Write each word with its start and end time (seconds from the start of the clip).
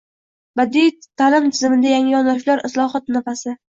Badiiy 0.59 0.87
ta’lim 1.21 1.49
tizimidagi 1.55 1.91
yangi 1.97 2.13
yondashuvlar– 2.17 2.65
islohotlar 2.71 3.19
nafasi 3.19 3.55